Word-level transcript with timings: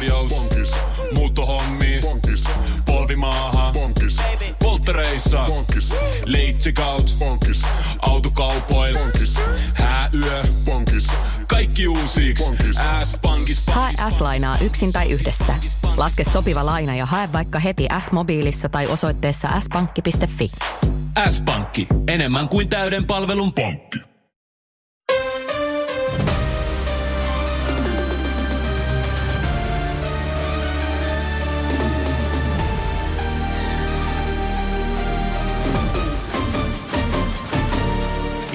korjaus. 0.00 0.30
Bonkis. 0.30 0.72
Muuttohommi. 1.14 1.98
Bonkis. 2.02 2.44
Polvimaaha. 2.86 3.72
Bonkis. 3.72 4.16
Polttereissa. 4.58 5.44
Bonkis. 5.46 5.94
Leitsikaut. 6.26 7.16
Bonkis. 7.18 7.62
Autokaupoil. 8.02 8.98
Bonkis. 8.98 9.34
Hääyö. 9.74 10.42
Bonkis. 10.64 11.06
Kaikki 11.46 11.88
uusi. 11.88 12.34
S-pankis. 13.04 13.62
Hae 13.66 13.92
S-lainaa 14.10 14.58
yksin 14.58 14.92
tai 14.92 15.10
yhdessä. 15.10 15.54
Laske 15.96 16.24
sopiva 16.24 16.66
laina 16.66 16.94
ja 16.94 17.06
hae 17.06 17.32
vaikka 17.32 17.58
heti 17.58 17.88
S-mobiilissa 17.98 18.68
tai 18.68 18.86
osoitteessa 18.86 19.48
s-pankki.fi. 19.60 20.50
S-pankki. 21.28 21.86
Enemmän 22.08 22.48
kuin 22.48 22.68
täyden 22.68 23.06
palvelun 23.06 23.52
pankki. 23.52 24.09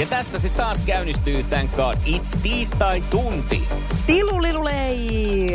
Ja 0.05 0.09
tästä 0.09 0.39
se 0.39 0.49
taas 0.49 0.81
käynnistyy, 0.81 1.43
thank 1.43 1.75
God. 1.75 1.95
It's 1.95 2.37
tiistai-tunti. 2.43 3.67
Tilulilulei! 4.07 5.47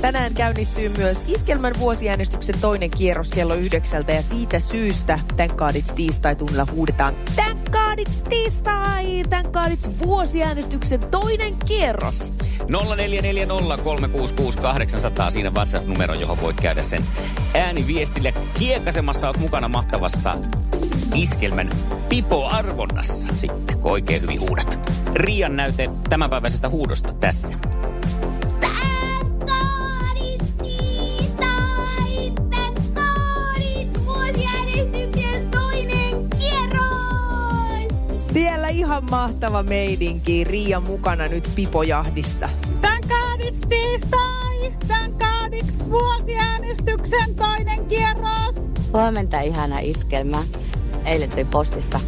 Tänään 0.00 0.34
käynnistyy 0.34 0.88
myös 0.88 1.24
Iskelmän 1.28 1.72
vuosiäänestyksen 1.78 2.60
toinen 2.60 2.90
kierros 2.90 3.30
kello 3.30 3.54
yhdeksältä 3.54 4.12
ja 4.12 4.22
siitä 4.22 4.58
syystä 4.58 5.18
Thank 5.36 5.56
God 5.56 5.70
It's 5.70 5.92
tiistai 5.92 6.36
tunnilla 6.36 6.66
huudetaan 6.70 7.14
Thank 7.36 7.70
God 7.70 7.98
It's 7.98 8.28
tiistai! 8.28 9.22
Thank 9.30 9.52
God 9.52 9.66
It's 9.66 10.06
vuosiäänestyksen 10.06 11.00
toinen 11.00 11.54
kierros. 11.66 12.32
0440366800 12.60 12.64
siinä 15.30 15.50
WhatsApp-numero, 15.50 16.14
johon 16.14 16.40
voit 16.40 16.60
käydä 16.60 16.82
sen 16.82 17.04
ääniviestille. 17.54 18.34
Kiekasemassa 18.58 19.26
oot 19.26 19.38
mukana 19.38 19.68
mahtavassa 19.68 20.34
iskelmän 21.14 21.70
Pipo-arvonnassa 22.08 23.28
sitten, 23.36 23.78
kun 23.78 23.92
oikein 23.92 24.22
hyvin 24.22 24.40
huudat. 24.40 24.90
Rian 25.14 25.56
näyte 25.56 25.90
tämänpäiväisestä 26.08 26.68
huudosta 26.68 27.12
tässä. 27.12 27.54
Siellä 38.14 38.68
ihan 38.68 39.04
mahtava 39.10 39.62
meidinki. 39.62 40.44
Riia 40.44 40.80
mukana 40.80 41.28
nyt 41.28 41.50
Pipojahdissa. 41.54 42.48
Tän 42.80 43.00
kaadits 43.08 43.60
tiistai, 43.68 44.72
tän 44.88 45.14
kaadits 45.14 45.90
vuosiäänestyksen 45.90 47.34
toinen 47.36 47.86
kierros. 47.86 48.54
Huomenta 48.92 49.40
ihana 49.40 49.78
iskelmä. 49.78 50.42
Eilen 51.04 51.30
tuli 51.30 51.44
postissa 51.44 52.00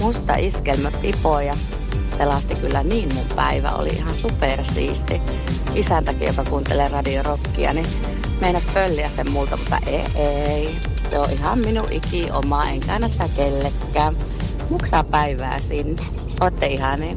musta 0.00 0.34
iskelmä 0.34 0.90
Pipo 0.90 1.40
ja 1.40 1.56
pelasti 2.18 2.54
kyllä 2.54 2.82
niin 2.82 3.14
mun 3.14 3.26
päivä. 3.36 3.70
Oli 3.70 3.88
ihan 3.88 4.14
supersiisti. 4.14 5.20
Isäntäkin, 5.74 6.26
joka 6.26 6.44
kuuntelee 6.44 6.88
radiorokkia, 6.88 7.72
niin 7.72 7.86
meinas 8.40 8.66
pölliä 8.66 9.08
sen 9.08 9.30
multa, 9.30 9.56
mutta 9.56 9.78
ei, 9.86 10.04
ei. 10.14 10.74
Se 11.10 11.18
on 11.18 11.30
ihan 11.30 11.58
minun 11.58 11.92
iki 11.92 12.28
oma, 12.32 12.64
enkä 12.64 12.92
aina 12.92 13.08
sitä 13.08 13.28
kellekään. 13.36 14.14
Muksaa 14.70 15.04
päivää 15.04 15.58
sinne. 15.58 16.02
Ootte 16.40 16.66
ihania. 16.66 17.14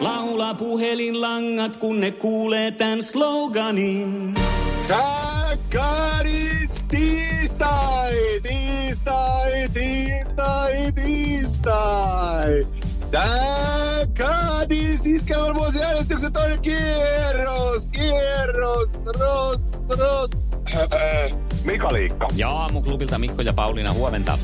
Laula 0.00 0.54
puhelinlangat, 0.54 1.76
kun 1.76 2.00
ne 2.00 2.10
kuulee 2.10 2.70
tän 2.70 3.02
sloganin. 3.02 4.34
Thank 4.86 5.35
God 5.76 6.26
it's 6.26 6.84
tiistai, 6.88 8.40
tiistai, 8.42 9.68
tiistai, 9.74 10.92
tiistai. 10.94 12.66
Thank 13.10 14.14
God 14.16 14.70
it's 14.70 15.06
iskelmän 15.06 15.54
vuosiäänestyksen 15.54 16.32
toinen 16.32 16.60
kierros, 16.60 17.86
kierros, 17.86 18.94
ros, 19.20 19.60
ros. 19.98 20.30
Mika 21.64 21.92
Liikka. 21.92 22.26
Ja 22.34 22.50
aamuklubilta 22.50 23.18
Mikko 23.18 23.42
ja 23.42 23.52
Pauliina, 23.52 23.92
huomenta. 23.92 24.38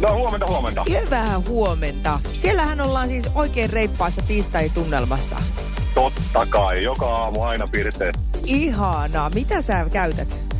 No 0.00 0.14
huomenta, 0.14 0.46
huomenta. 0.46 0.84
Hyvää 0.88 1.40
huomenta. 1.48 2.18
Siellähän 2.36 2.80
ollaan 2.80 3.08
siis 3.08 3.28
oikein 3.34 3.70
reippaassa 3.70 4.22
tiistai-tunnelmassa. 4.22 5.36
Totta 5.94 6.46
kai, 6.46 6.82
joka 6.82 7.06
aamu 7.06 7.42
aina 7.42 7.64
pirteet. 7.72 8.18
Ihanaa. 8.44 9.30
Mitä 9.30 9.62
sä 9.62 9.86
käytät? 9.92 10.37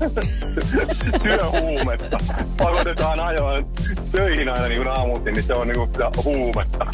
Työhuumetta. 1.22 2.18
Pakotetaan 2.56 3.20
ajoin 3.20 3.66
töihin 4.12 4.48
aina 4.48 4.68
niin 4.68 4.82
kuin 4.82 4.88
aamuisin, 4.88 5.34
niin 5.34 5.42
se 5.42 5.54
on 5.54 5.68
niin 5.68 5.78
kuin 5.78 5.90
sitä 5.90 6.10
huumetta. 6.24 6.86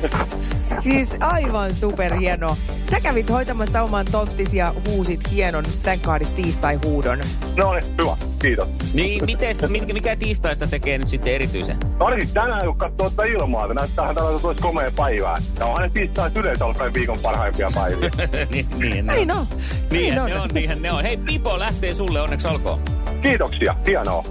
Siis 0.82 1.16
aivan 1.20 1.74
superhieno. 1.74 2.56
Sä 2.90 3.00
kävit 3.00 3.30
hoitamassa 3.30 3.82
oman 3.82 4.06
tonttisi 4.12 4.56
ja 4.56 4.74
huusit 4.88 5.30
hienon 5.30 5.64
God 6.02 6.22
It's 6.22 6.34
tiistai-huudon. 6.36 7.18
No 7.56 7.74
niin, 7.74 7.84
hyvä. 8.02 8.16
Kiitos. 8.38 8.68
Niin, 8.94 9.24
miten, 9.24 9.56
mikä, 9.68 9.92
mikä 9.92 10.16
tiistaista 10.16 10.66
tekee 10.66 10.98
nyt 10.98 11.08
sitten 11.08 11.32
erityisen? 11.32 11.76
No 11.98 12.10
niin, 12.10 12.28
tänään 12.34 12.66
kun 12.66 12.76
katsoo 12.78 13.10
tuota 13.10 13.24
ilmaa, 13.24 13.64
että 13.64 13.74
näyttää 13.74 14.14
tällaista 14.14 14.48
olisi 14.48 14.62
komea 14.62 14.90
päivää. 14.96 15.38
Ja 15.58 15.66
onhan 15.66 15.82
ne 15.82 15.90
tiistait 15.94 16.36
yleensä 16.36 16.64
alkaen 16.64 16.94
viikon 16.94 17.18
parhaimpia 17.18 17.68
päiviä. 17.74 18.10
niin, 18.52 18.66
niin, 18.78 19.06
Näin 19.06 19.28
ne 19.28 19.34
on. 19.34 19.46
Niin, 19.90 20.14
Näin 20.14 20.32
ne 20.32 20.40
on, 20.40 20.48
niinhän 20.52 20.82
ne 20.82 20.92
on. 20.92 21.02
Hei, 21.02 21.16
Pipo 21.16 21.58
lähtee 21.58 21.94
sulle, 21.94 22.20
onneksi 22.30 22.48
olkoon. 22.48 22.80
Kiitoksia, 23.22 23.76
hienoa. 23.86 24.24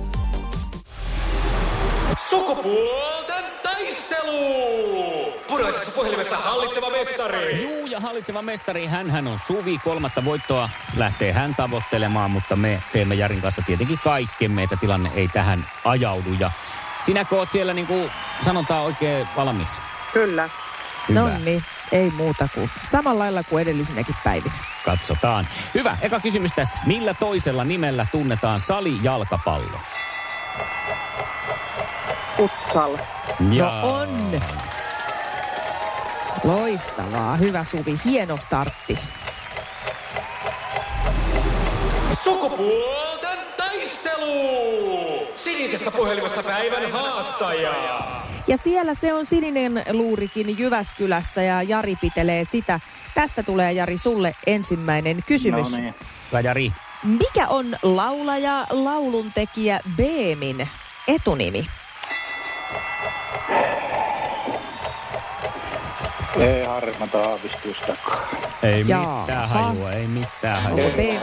Sukupuolten 2.30 3.46
taistelu! 3.64 5.34
Puraisessa 5.48 5.92
puhelimessa 5.92 6.38
hallitseva 6.38 6.90
mestari. 6.90 7.64
Juu, 7.64 7.86
ja 7.86 8.00
hallitseva 8.00 8.42
mestari, 8.42 8.86
hän 8.86 9.28
on 9.28 9.40
Suvi. 9.40 9.80
Kolmatta 9.84 10.26
voittoa 10.26 10.70
lähtee 10.98 11.32
hän 11.32 11.56
tavoittelemaan, 11.56 12.32
mutta 12.32 12.56
me 12.56 12.84
teemme 12.92 13.16
Jarin 13.16 13.42
kanssa 13.42 13.62
tietenkin 13.66 14.00
kaikkemme, 14.04 14.64
että 14.64 14.76
tilanne 14.76 15.12
ei 15.16 15.28
tähän 15.28 15.66
ajaudu. 15.86 16.30
Ja 16.40 16.52
sinä 17.00 17.26
oot 17.32 17.52
siellä 17.52 17.74
niin 17.74 17.88
kuin 17.88 18.12
sanotaan 18.46 18.86
oikein 18.86 19.28
valmis. 19.36 19.82
Kyllä. 20.14 20.50
No 21.10 21.30
niin, 21.46 21.64
ei 21.92 22.10
muuta 22.10 22.48
kuin 22.54 22.70
samalla 22.84 23.20
lailla 23.20 23.44
kuin 23.44 23.62
edellisinäkin 23.62 24.16
päivinä. 24.24 24.56
Katsotaan. 24.86 25.48
Hyvä, 25.74 25.98
eka 26.02 26.20
kysymys 26.20 26.54
tässä. 26.54 26.78
Millä 26.86 27.14
toisella 27.14 27.64
nimellä 27.64 28.08
tunnetaan 28.12 28.60
salijalkapallo? 28.60 29.80
Futsal. 32.38 32.98
No 33.40 33.82
on. 33.84 34.42
Loistavaa. 36.44 37.36
Hyvä 37.36 37.64
Suvi. 37.64 38.00
Hieno 38.06 38.38
startti. 38.38 39.00
Sukupuolten 42.24 43.40
taistelu! 43.58 45.28
Sinisessä 45.36 45.92
puhelimessa 45.92 46.44
päivän 46.44 46.92
haastaja. 46.92 48.02
Ja 48.48 48.58
siellä 48.58 48.94
se 48.94 49.14
on 49.14 49.26
sininen 49.26 49.84
luurikin 49.92 50.60
Jyväskylässä 50.60 51.44
ja 51.44 51.62
Jari 51.62 51.96
pitelee 51.96 52.46
sitä. 52.46 52.80
Tästä 53.14 53.44
tulee 53.44 53.72
Jari 53.72 53.98
sulle 53.98 54.36
ensimmäinen 54.48 55.24
kysymys. 55.28 55.72
No 55.72 55.78
niin. 55.78 55.96
Hyvä 56.32 56.40
Jari. 56.40 56.74
Mikä 57.04 57.48
on 57.48 57.78
laulaja, 57.84 58.68
lauluntekijä 58.70 59.80
Beemin 59.96 60.68
etunimi? 61.08 61.68
Ei 66.40 66.64
harmata 66.66 67.18
aavistustakaan. 67.18 68.30
Ei 68.64 68.84
Jaaha. 68.88 69.22
mitään 69.22 69.50
hajua, 69.50 69.92
ei 69.92 70.08
mitään 70.08 70.64
hajua. 70.64 70.78
Onko 70.86 70.98
Beem... 70.98 71.22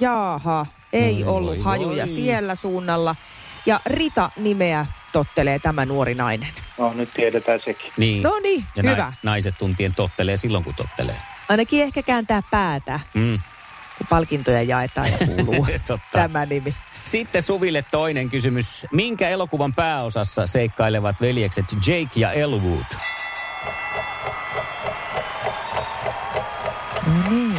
Jaaha, 0.00 0.66
ei 0.92 1.24
Voi, 1.24 1.34
ollut 1.36 1.54
voi, 1.56 1.64
hajuja 1.64 2.04
voi. 2.06 2.14
siellä 2.14 2.54
suunnalla. 2.54 3.16
Ja 3.66 3.80
Rita 3.86 4.30
nimeä 4.36 4.86
tottelee 5.16 5.58
tämä 5.58 5.84
nuori 5.86 6.14
nainen. 6.14 6.48
No 6.78 6.92
nyt 6.92 7.10
tiedetään 7.14 7.60
sekin. 7.64 7.92
Niin. 7.96 8.22
No 8.22 8.38
niin, 8.42 8.64
ja 8.76 8.82
hyvä. 8.82 8.96
nai- 9.04 9.12
naiset 9.22 9.54
tuntien 9.58 9.94
tottelee 9.94 10.36
silloin, 10.36 10.64
kun 10.64 10.74
tottelee. 10.74 11.16
Ainakin 11.48 11.82
ehkä 11.82 12.02
kääntää 12.02 12.42
päätä, 12.50 13.00
Mm. 13.14 13.38
kun 13.98 14.06
palkintoja 14.10 14.62
jaetaan 14.62 15.08
ja 15.12 15.18
kuuluu 15.26 15.66
Totta. 15.86 16.08
tämä 16.12 16.46
nimi. 16.46 16.74
Sitten 17.04 17.42
Suville 17.42 17.84
toinen 17.90 18.28
kysymys. 18.30 18.86
Minkä 18.92 19.28
elokuvan 19.28 19.74
pääosassa 19.74 20.46
seikkailevat 20.46 21.20
veljekset 21.20 21.64
Jake 21.86 22.20
ja 22.20 22.32
Elwood? 22.32 22.84
No 27.06 27.30
niin, 27.30 27.52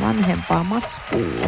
vanhempaa 0.00 0.64
matskuu. 0.64 1.40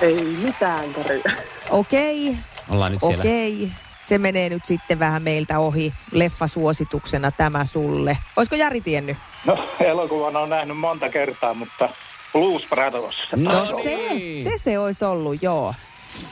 Ei 0.00 0.24
mitään, 0.44 0.92
Kari. 0.94 1.22
Okei, 1.70 2.36
Ollaan 2.68 2.92
nyt 2.92 3.00
siellä. 3.00 3.20
okei. 3.20 3.72
se 4.02 4.18
menee 4.18 4.48
nyt 4.48 4.64
sitten 4.64 4.98
vähän 4.98 5.22
meiltä 5.22 5.58
ohi 5.58 5.92
leffasuosituksena 6.12 7.30
tämä 7.30 7.64
sulle. 7.64 8.18
Olisiko 8.36 8.56
Jari 8.56 8.80
tiennyt? 8.80 9.16
No, 9.46 9.64
elokuvan 9.80 10.36
on 10.36 10.48
nähnyt 10.50 10.78
monta 10.78 11.08
kertaa, 11.08 11.54
mutta 11.54 11.88
Blues 12.32 12.62
Brothers. 12.70 13.16
No 13.36 13.66
Se, 13.66 14.42
se 14.50 14.58
se 14.58 14.78
olisi 14.78 15.04
ollut, 15.04 15.42
joo. 15.42 15.74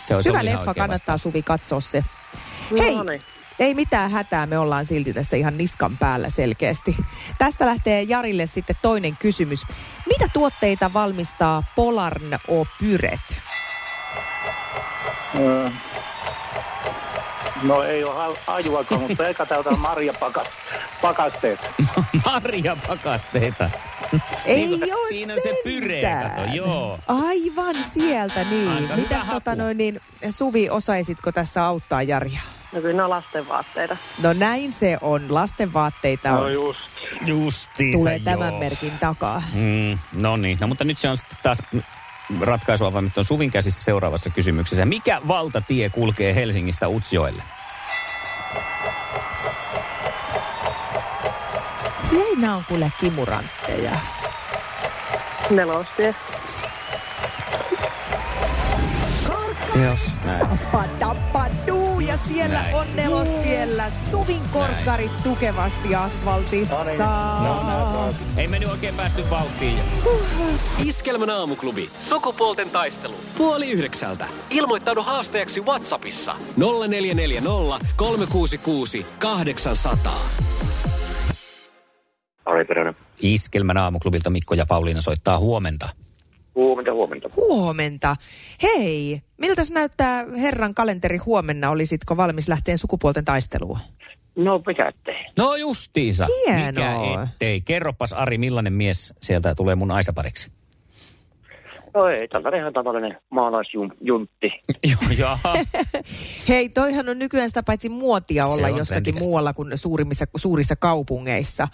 Se 0.03 0.15
olisi 0.15 0.29
Hyvä 0.29 0.39
ollut 0.41 0.53
leffa, 0.53 0.65
kannattaa 0.75 0.89
vastaus. 0.89 1.23
Suvi 1.23 1.43
katsoa 1.43 1.81
se. 1.81 2.05
Hei, 2.79 2.95
No 2.95 3.03
niin. 3.03 3.23
ei 3.59 3.75
mitään 3.75 4.11
hätää, 4.11 4.47
me 4.47 4.59
ollaan 4.59 4.87
silti 4.87 5.13
tässä 5.13 5.37
ihan 5.37 5.59
niskan 5.59 5.97
päällä 5.99 6.31
selkeästi. 6.31 6.97
Tästä 7.39 7.67
lähtee 7.67 8.03
Jarille 8.03 8.47
sitten 8.47 8.77
toinen 8.83 9.17
kysymys. 9.17 9.63
Mitä 10.09 10.29
tuotteita 10.33 10.93
valmistaa 10.93 11.63
Polarn 11.77 12.35
o 12.49 12.67
Pyret? 12.81 13.39
Öö, 15.37 15.69
No 17.63 17.83
ei 17.83 18.05
ole 18.05 18.37
ajuakaan, 18.47 19.01
mutta 19.09 19.29
eikä 19.29 19.47
täältä 19.47 19.71
marjapakasteet. 19.71 21.71
Marjapakasteita. 22.27 23.71
Ei 24.45 24.67
Niin, 24.67 24.95
oo 24.95 25.05
siinä 25.09 25.35
on 25.35 25.41
se 25.43 25.55
pyree, 25.65 26.23
kato, 26.23 26.43
joo. 26.53 26.99
Aivan 27.07 27.75
sieltä, 27.75 28.41
niin. 28.51 28.69
Aika 28.69 28.97
Mitäs 28.97 29.27
tota 29.27 29.57
noin, 29.57 29.79
niin 29.79 30.01
Suvi, 30.31 30.71
osaisitko 30.71 31.33
tässä 31.33 31.65
auttaa 31.65 32.03
Jaria? 32.03 32.41
No 32.73 32.81
kyllä 32.81 32.97
ne 32.97 33.03
on 33.03 33.11
lastenvaatteita. 33.11 33.97
No 34.23 34.33
näin 34.33 34.73
se 34.73 34.99
on. 35.01 35.35
Lastenvaatteita 35.35 36.33
on. 36.33 36.41
No 36.41 36.49
just. 36.49 36.81
Justiinsa, 37.27 37.99
Tulee 37.99 38.17
joo. 38.17 38.25
tämän 38.25 38.55
merkin 38.55 38.93
takaa. 39.01 39.43
Mm, 39.53 39.99
no 40.13 40.37
niin, 40.37 40.59
no 40.61 40.67
mutta 40.67 40.85
nyt 40.85 40.99
se 40.99 41.09
on 41.09 41.17
sitten 41.17 41.39
taas 41.43 41.59
ratkaisua 42.41 42.93
vaan 42.93 43.05
nyt 43.05 43.19
on 43.19 43.25
Suvin 43.25 43.51
käsissä 43.51 43.83
seuraavassa 43.83 44.31
kysymyksessä. 44.31 44.85
Mikä 44.85 45.21
valtatie 45.29 45.91
kulkee 45.91 46.35
Helsingistä 46.35 46.89
Utsjoelle? 46.89 47.43
Hei, 52.13 52.37
nää 52.37 52.57
on 52.57 52.65
kuule 52.69 52.93
kimurantteja. 53.01 53.99
Nelostie. 55.51 56.15
Jos 59.85 60.25
näin. 60.25 60.59
Padapadu, 60.73 61.88
ja 62.01 62.17
siellä 62.17 62.63
Näin. 62.63 62.75
on 62.75 62.87
nelostiellä 62.97 63.91
Suvin 63.91 64.43
korkkarit 64.53 65.23
tukevasti 65.25 65.95
asfaltissa. 65.95 66.85
No, 66.85 68.15
Ei 68.37 68.49
me 68.49 68.59
nyt 68.59 68.69
oikein 68.71 68.95
päästy 68.95 69.23
vauhtiin. 69.31 69.79
Iskelmän 70.87 71.31
aamuklubi. 71.31 71.91
Sukupuolten 72.01 72.71
taistelu. 72.71 73.15
Puoli 73.39 73.71
yhdeksältä. 73.71 74.27
Ilmoittaudu 74.51 75.03
haastajaksi 75.03 75.61
Whatsappissa. 75.61 76.35
0440 76.57 77.87
366 77.97 79.07
800. 79.19 80.15
Ari. 82.45 82.67
Iskelmän 83.23 83.77
aamuklubilta 83.77 84.31
Mikko 84.31 84.55
ja 84.55 84.67
Pauliina 84.67 85.01
soittaa 85.01 85.39
huomenta. 85.39 85.89
Huomenta, 86.59 86.93
huomenta. 86.93 87.31
Huomenta. 87.37 88.17
Hei, 88.63 89.23
miltäs 89.41 89.71
näyttää 89.71 90.25
herran 90.41 90.75
kalenteri 90.75 91.19
huomenna? 91.19 91.71
Olisitko 91.71 92.17
valmis 92.17 92.49
lähteen 92.49 92.79
sukupuolten 92.79 93.25
taisteluun? 93.25 93.79
No, 94.37 94.63
mikä 94.67 94.89
ettei. 94.89 95.25
No 95.39 95.57
justiinsa. 95.57 96.27
Hienoa. 96.47 96.67
Mikä 96.67 97.23
ettei. 97.23 97.61
Kerropas 97.61 98.13
Ari, 98.13 98.39
millainen 98.39 98.73
mies 98.73 99.15
sieltä 99.21 99.55
tulee 99.55 99.75
mun 99.75 99.91
aisapariksi? 99.91 100.53
No 101.95 102.09
ei, 102.09 102.29
tällainen 102.29 102.61
ihan 102.61 102.73
tavallinen 102.73 103.17
maalaisjuntti. 103.31 104.51
Joo, 104.91 105.11
jaha. 105.19 105.55
Hei, 106.49 106.69
toihan 106.69 107.09
on 107.09 107.19
nykyään 107.19 107.51
sitä 107.51 107.63
paitsi 107.63 107.89
muotia 107.89 108.47
olla 108.47 108.69
jossakin 108.69 108.87
trendikästä. 108.87 109.25
muualla 109.25 109.53
kuin 109.53 109.79
suurimmissa, 109.79 110.27
suurissa 110.37 110.77
kaupungeissa. 110.77 111.69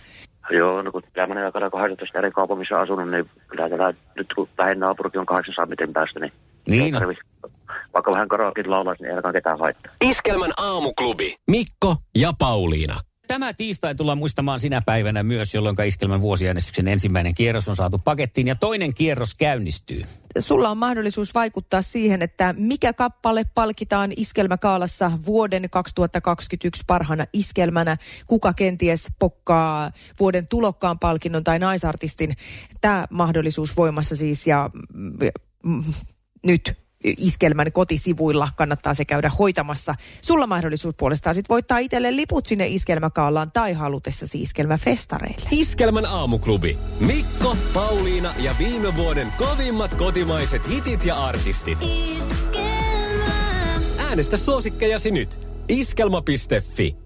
Joo, 0.51 0.83
no 0.83 0.93
kun 0.93 1.03
tämä 1.13 1.27
menee 1.27 1.45
aikana 1.45 1.71
18 1.71 2.19
eri 2.19 2.31
kaupungissa 2.31 2.81
asunut, 2.81 3.11
niin 3.11 3.31
kyllä 3.49 3.69
tätä 3.69 3.95
nyt 4.17 4.35
kun 4.35 4.49
lähin 4.59 4.81
naapurikin 4.81 5.21
on 5.21 5.27
800 5.27 5.67
miten 5.67 5.93
päästä, 5.93 6.21
niin, 6.21 6.33
Niin 6.69 6.95
tarvi, 6.95 7.15
vaikka 7.95 8.13
vähän 8.13 8.29
karaokin 8.29 8.71
laulaisi, 8.71 9.03
niin 9.03 9.09
ei 9.09 9.13
ainakaan 9.13 9.35
ketään 9.35 9.59
haittaa. 9.59 9.93
Iskelmän 10.05 10.53
aamuklubi. 10.57 11.37
Mikko 11.51 11.97
ja 12.17 12.33
Pauliina. 12.39 13.01
Tämä 13.27 13.55
tiistai 13.55 13.95
tullaan 13.95 14.19
muistamaan 14.19 14.61
sinä 14.61 14.83
päivänä 14.87 15.23
myös, 15.23 15.55
jolloin 15.55 15.77
Iskelmän 15.87 16.21
vuosiäänestyksen 16.21 16.89
ensimmäinen 16.89 17.35
kierros 17.35 17.69
on 17.69 17.77
saatu 17.77 17.99
pakettiin 17.99 18.47
ja 18.47 18.55
toinen 18.55 18.95
kierros 18.95 19.35
käynnistyy. 19.35 20.03
Sulla 20.39 20.71
on 20.71 20.79
mahdollisuus 20.79 21.35
vaikuttaa 21.35 21.83
siihen, 21.83 22.23
että 22.23 22.55
mikä 22.59 22.93
kappale 22.93 23.45
palkitaan 23.55 24.13
iskelmäkaalassa 24.17 25.13
vuoden 25.27 25.71
2021 25.71 26.85
parhaana 26.87 27.27
iskelmänä, 27.33 27.97
kuka 28.27 28.53
kenties 28.53 29.09
pokkaa 29.19 29.91
vuoden 30.21 30.47
tulokkaan 30.47 30.99
palkinnon 30.99 31.45
tai 31.45 31.59
naisartistin. 31.59 32.37
Tämä 32.81 33.07
mahdollisuus 33.11 33.77
voimassa 33.77 34.17
siis 34.17 34.47
ja 34.47 34.71
mm, 34.93 35.13
mm, 35.65 35.85
nyt 36.47 36.84
iskelmän 37.05 37.73
kotisivuilla 37.73 38.49
kannattaa 38.57 38.95
se 38.95 39.05
käydä 39.05 39.31
hoitamassa. 39.39 39.95
Sulla 40.23 40.47
mahdollisuus 40.47 40.95
puolestaan 40.99 41.35
sit 41.35 41.49
voittaa 41.49 41.79
itselle 41.79 42.17
liput 42.17 42.47
sinne 42.47 42.67
iskelmäkaalaan 42.67 43.53
tai 43.53 43.73
halutessasi 43.73 44.43
iskelmäfestareille. 44.43 45.49
Iskelmän 45.51 46.07
aamuklubi. 46.07 46.79
Mikko, 47.01 47.57
Pauliina 47.75 48.35
ja 48.39 48.55
viime 48.59 48.97
vuoden 48.97 49.33
kovimmat 49.39 49.95
kotimaiset 49.95 50.69
hitit 50.69 51.05
ja 51.05 51.25
artistit. 51.25 51.79
Äänestä 53.99 54.37
suosikkejasi 54.37 55.11
nyt. 55.11 55.41
Iskelma.fi. 55.69 56.97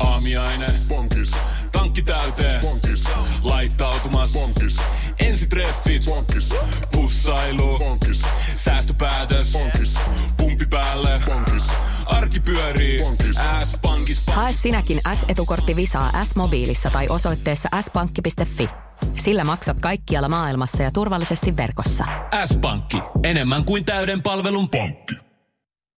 Aamiaine. 0.00 0.66
Bonkis. 0.88 1.32
Tankki 1.72 2.02
täyteen. 2.02 2.60
Bonkis. 2.60 3.04
Laittautumas. 3.42 4.32
Bonkis. 4.32 4.76
Ensitreffit. 5.18 6.04
Bonkis. 6.04 6.54
Pussailu. 6.92 7.78
Bonkis. 7.78 8.22
Säästöpäätös. 8.66 9.52
Bonkis. 9.52 9.98
Pumpi 10.36 10.66
päälle. 10.70 11.20
Bonkis. 11.26 11.66
Arki 12.06 12.40
pyörii. 12.40 12.98
Bonkis. 12.98 13.36
S-pankis. 13.62 14.22
Hae 14.26 14.52
sinäkin 14.52 15.00
S-etukortti 15.14 15.76
Visaa 15.76 16.24
S-mobiilissa 16.24 16.90
tai 16.90 17.08
osoitteessa 17.08 17.68
s-pankki.fi. 17.82 18.68
Sillä 19.14 19.44
maksat 19.44 19.76
kaikkialla 19.80 20.28
maailmassa 20.28 20.82
ja 20.82 20.90
turvallisesti 20.90 21.56
verkossa. 21.56 22.04
S-pankki. 22.46 22.98
Enemmän 23.22 23.64
kuin 23.64 23.84
täyden 23.84 24.22
palvelun 24.22 24.68
pankki. 24.68 25.25